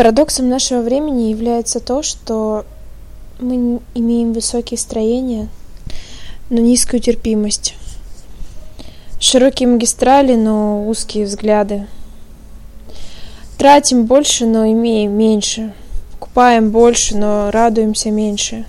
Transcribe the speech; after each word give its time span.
Парадоксом 0.00 0.48
нашего 0.48 0.80
времени 0.80 1.28
является 1.28 1.78
то, 1.78 2.02
что 2.02 2.64
мы 3.38 3.80
имеем 3.94 4.32
высокие 4.32 4.78
строения, 4.78 5.50
но 6.48 6.56
низкую 6.56 7.00
терпимость. 7.00 7.74
Широкие 9.20 9.68
магистрали, 9.68 10.36
но 10.36 10.88
узкие 10.88 11.26
взгляды. 11.26 11.86
Тратим 13.58 14.06
больше, 14.06 14.46
но 14.46 14.66
имеем 14.72 15.12
меньше. 15.12 15.74
Купаем 16.18 16.70
больше, 16.70 17.14
но 17.18 17.50
радуемся 17.50 18.10
меньше. 18.10 18.64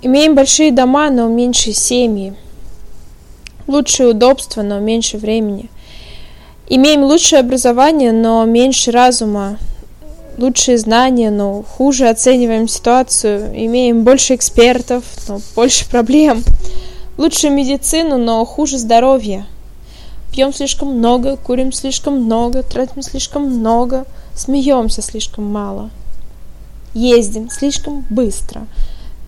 Имеем 0.00 0.34
большие 0.34 0.72
дома, 0.72 1.10
но 1.10 1.28
меньше 1.28 1.74
семьи. 1.74 2.32
Лучшее 3.66 4.08
удобство, 4.08 4.62
но 4.62 4.78
меньше 4.78 5.18
времени. 5.18 5.68
Имеем 6.70 7.02
лучшее 7.04 7.40
образование, 7.40 8.12
но 8.12 8.42
меньше 8.46 8.90
разума. 8.90 9.58
Лучшие 10.38 10.78
знания, 10.78 11.30
но 11.30 11.64
хуже 11.64 12.08
оцениваем 12.08 12.68
ситуацию. 12.68 13.50
Имеем 13.54 14.04
больше 14.04 14.36
экспертов, 14.36 15.02
но 15.26 15.40
больше 15.56 15.88
проблем. 15.88 16.44
Лучшую 17.16 17.52
медицину, 17.52 18.18
но 18.18 18.44
хуже 18.44 18.78
здоровья. 18.78 19.46
Пьем 20.30 20.54
слишком 20.54 20.96
много, 20.96 21.36
курим 21.36 21.72
слишком 21.72 22.20
много, 22.20 22.62
тратим 22.62 23.02
слишком 23.02 23.46
много, 23.46 24.06
смеемся 24.36 25.02
слишком 25.02 25.44
мало. 25.44 25.90
Ездим 26.94 27.50
слишком 27.50 28.06
быстро, 28.08 28.68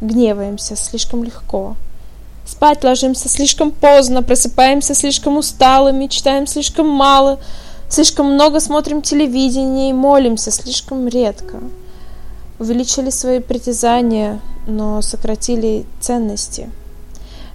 гневаемся 0.00 0.76
слишком 0.76 1.24
легко. 1.24 1.74
Спать 2.46 2.84
ложимся 2.84 3.28
слишком 3.28 3.72
поздно, 3.72 4.22
просыпаемся 4.22 4.94
слишком 4.94 5.38
усталыми, 5.38 6.06
читаем 6.06 6.46
слишком 6.46 6.88
мало, 6.88 7.40
слишком 7.90 8.32
много 8.32 8.60
смотрим 8.60 9.02
телевидение 9.02 9.90
и 9.90 9.92
молимся 9.92 10.50
слишком 10.50 11.08
редко. 11.08 11.60
Увеличили 12.58 13.10
свои 13.10 13.40
притязания, 13.40 14.40
но 14.66 15.02
сократили 15.02 15.84
ценности. 16.00 16.70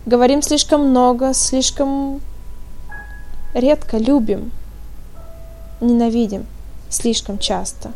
Говорим 0.05 0.42
слишком 0.44 0.89
много, 0.89 1.33
слишком 1.33 2.22
редко 3.53 3.97
любим, 3.97 4.52
ненавидим 5.81 6.45
слишком 6.89 7.39
часто. 7.39 7.92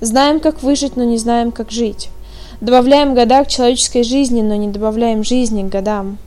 Знаем, 0.00 0.40
как 0.40 0.62
выжить, 0.62 0.96
но 0.96 1.04
не 1.04 1.18
знаем, 1.18 1.52
как 1.52 1.70
жить. 1.70 2.08
Добавляем 2.60 3.14
года 3.14 3.44
к 3.44 3.48
человеческой 3.48 4.02
жизни, 4.02 4.42
но 4.42 4.54
не 4.54 4.68
добавляем 4.68 5.24
жизни 5.24 5.62
к 5.62 5.68
годам. 5.68 6.18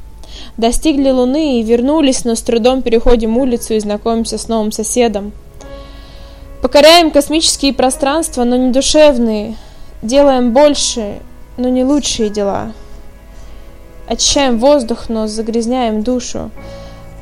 Достигли 0.58 1.10
Луны 1.10 1.60
и 1.60 1.64
вернулись, 1.64 2.26
но 2.26 2.36
с 2.36 2.42
трудом 2.42 2.82
переходим 2.82 3.38
улицу 3.38 3.74
и 3.74 3.80
знакомимся 3.80 4.38
с 4.38 4.48
новым 4.48 4.72
соседом. 4.72 5.32
Покоряем 6.62 7.12
космические 7.12 7.74
пространства, 7.74 8.44
но 8.44 8.56
не 8.56 8.72
душевные. 8.72 9.58
Делаем 10.02 10.54
больше, 10.54 11.20
но 11.58 11.70
не 11.70 11.84
лучшие 11.84 12.30
дела. 12.30 12.72
Очищаем 14.08 14.60
воздух, 14.60 15.10
но 15.10 15.28
загрязняем 15.28 16.04
душу 16.04 16.52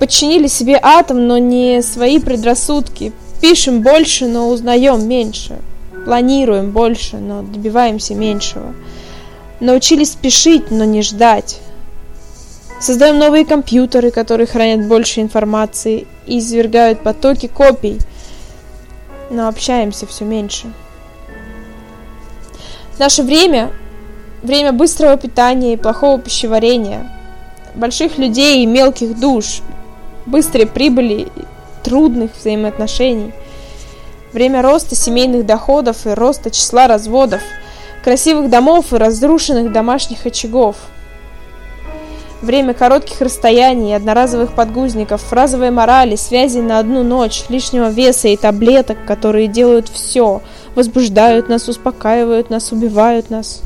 подчинили 0.02 0.48
себе 0.48 0.80
атом, 0.82 1.28
но 1.28 1.38
не 1.38 1.84
свои 1.84 2.18
предрассудки. 2.18 3.14
Пишем 3.40 3.82
больше, 3.82 4.26
но 4.26 4.50
узнаем 4.50 5.08
меньше. 5.08 5.60
Планируем 6.06 6.72
больше, 6.72 7.18
но 7.18 7.44
добиваемся 7.44 8.16
меньшего. 8.16 8.74
Научились 9.60 10.14
спешить, 10.14 10.72
но 10.72 10.86
не 10.86 11.04
ждать. 11.04 11.60
Создаем 12.82 13.20
новые 13.20 13.46
компьютеры, 13.46 14.10
которые 14.10 14.48
хранят 14.48 14.88
больше 14.88 15.22
информации 15.22 16.08
и 16.26 16.40
извергают 16.40 17.04
потоки 17.04 17.46
копий, 17.46 18.00
но 19.30 19.48
общаемся 19.48 20.08
все 20.08 20.26
меньше. 20.26 20.74
Наше 22.98 23.22
время– 23.22 23.70
время 24.42 24.72
быстрого 24.72 25.16
питания 25.16 25.74
и 25.74 25.78
плохого 25.78 26.20
пищеварения, 26.20 27.08
больших 27.76 28.18
людей 28.18 28.64
и 28.64 28.66
мелких 28.66 29.20
душ, 29.20 29.62
быстрой 30.26 30.66
прибыли, 30.66 31.28
трудных 31.84 32.36
взаимоотношений. 32.36 33.32
Время 34.34 34.64
роста 34.64 34.96
семейных 34.96 35.46
доходов 35.46 36.08
и 36.08 36.10
роста 36.16 36.50
числа 36.50 36.88
разводов, 36.88 37.42
красивых 38.04 38.50
домов 38.50 38.92
и 38.92 38.98
разрушенных 38.98 39.72
домашних 39.72 40.26
очагов. 40.26 40.78
Время 42.42 42.74
коротких 42.74 43.22
расстояний, 43.22 43.96
одноразовых 43.96 44.56
подгузников, 44.56 45.22
фразовой 45.22 45.70
морали, 45.70 46.16
связи 46.16 46.58
на 46.60 46.80
одну 46.80 47.04
ночь, 47.04 47.44
лишнего 47.50 47.90
веса 47.90 48.30
и 48.30 48.38
таблеток, 48.38 48.98
которые 49.06 49.48
делают 49.48 49.90
все, 49.90 50.42
возбуждают 50.76 51.50
нас, 51.50 51.68
успокаивают 51.68 52.50
нас, 52.50 52.72
убивают 52.72 53.30
нас. 53.30 53.62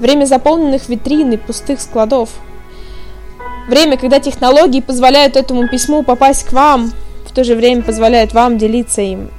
Время 0.00 0.24
заполненных 0.24 0.88
витрин 0.88 1.32
и 1.32 1.36
пустых 1.36 1.80
складов– 1.80 2.30
Время, 3.68 3.96
когда 3.96 4.18
технологии 4.18 4.80
позволяют 4.80 5.36
этому 5.36 5.68
письму 5.68 6.02
попасть 6.02 6.44
к 6.44 6.52
вам, 6.52 6.92
в 7.24 7.32
то 7.32 7.44
же 7.44 7.54
время 7.54 7.82
позволяет 7.82 8.34
вам 8.34 8.58
делиться 8.58 9.02
им 9.02 9.30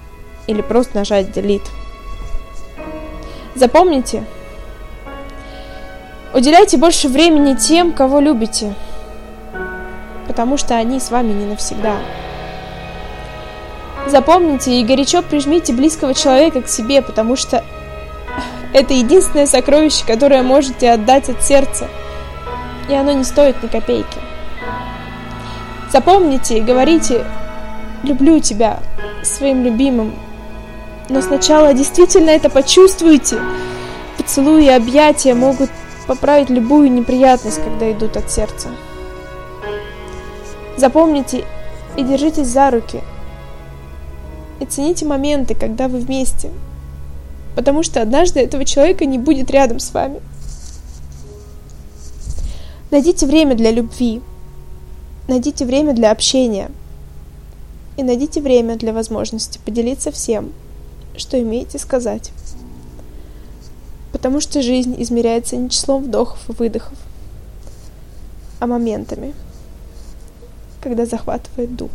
или 0.48 0.62
просто 0.62 0.98
нажать 0.98 1.28
Delete. 1.28 1.68
Запомните, 3.56 4.24
уделяйте 6.34 6.78
больше 6.78 7.08
времени 7.08 7.56
тем, 7.56 7.92
кого 7.92 8.20
любите, 8.20 8.74
потому 10.28 10.58
что 10.58 10.76
они 10.76 11.00
с 11.00 11.12
вами 11.12 11.34
не 11.34 11.46
навсегда. 11.46 11.98
Запомните 14.08 14.80
и 14.80 14.84
горячо 14.84 15.22
прижмите 15.22 15.74
близкого 15.74 16.14
человека 16.14 16.62
к 16.62 16.68
себе, 16.68 17.02
потому 17.02 17.36
что 17.36 17.64
это 18.74 18.94
единственное 18.94 19.46
сокровище, 19.46 20.06
которое 20.06 20.44
можете 20.44 20.92
отдать 20.92 21.30
от 21.30 21.44
сердца– 21.44 21.88
и 22.90 22.94
оно 22.94 23.12
не 23.12 23.24
стоит 23.24 23.62
ни 23.64 23.68
копейки. 23.68 24.20
Запомните 25.92 26.58
и 26.58 26.62
говорите 26.62 27.26
«люблю 28.04 28.40
тебя» 28.40 28.80
своим 29.24 29.64
любимым, 29.64 30.14
но 31.10 31.22
сначала 31.22 31.74
действительно 31.74 32.32
это 32.32 32.50
почувствуйте. 32.50 33.40
Поцелуи 34.18 34.66
и 34.66 34.70
объятия 34.70 35.34
могут 35.34 35.70
поправить 36.06 36.50
любую 36.50 36.92
неприятность, 36.92 37.62
когда 37.64 37.92
идут 37.92 38.18
от 38.18 38.32
сердца. 38.32 38.70
Запомните 40.78 41.46
и 41.98 42.04
держитесь 42.04 42.48
за 42.48 42.72
руки. 42.72 43.02
И 44.60 44.66
цените 44.66 45.06
моменты, 45.06 45.56
когда 45.56 45.88
вы 45.88 46.00
вместе. 46.00 46.52
Потому 47.56 47.84
что 47.84 48.02
однажды 48.02 48.40
этого 48.40 48.66
человека 48.66 49.06
не 49.06 49.18
будет 49.18 49.52
рядом 49.52 49.80
с 49.80 49.94
вами. 49.94 50.22
Найдите 52.92 53.26
время 53.26 53.56
для 53.56 53.72
любви. 53.72 54.22
Найдите 55.28 55.66
время 55.66 55.94
для 55.94 56.12
общения. 56.12 56.72
И 57.98 58.04
найдите 58.04 58.42
время 58.42 58.76
для 58.76 58.92
возможности 58.92 59.60
поделиться 59.64 60.12
всем, 60.12 60.52
что 61.16 61.40
имеете 61.40 61.78
сказать. 61.78 62.32
Потому 64.14 64.40
что 64.40 64.62
жизнь 64.62 64.96
измеряется 65.00 65.58
не 65.58 65.70
числом 65.70 66.06
вдохов 66.06 66.50
и 66.50 66.54
выдохов, 66.54 66.98
а 68.62 68.68
моментами, 68.68 69.34
когда 70.82 71.06
захватывает 71.06 71.76
дух. 71.76 71.92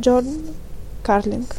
Джордан 0.00 0.40
Карлинг 1.02 1.56